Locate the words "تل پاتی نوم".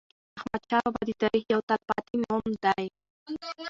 1.69-2.43